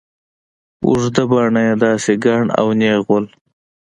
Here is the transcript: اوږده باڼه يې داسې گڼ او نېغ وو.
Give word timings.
اوږده 0.85 1.23
باڼه 1.31 1.61
يې 1.67 1.73
داسې 1.83 2.13
گڼ 2.25 2.43
او 2.59 2.67
نېغ 2.79 3.01
وو. 3.07 3.19